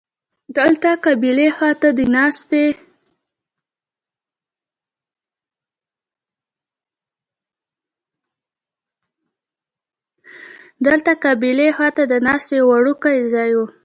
[0.57, 1.71] دلته قبلې خوا
[11.91, 13.61] ته د ناستې یو وړوکی ځای و.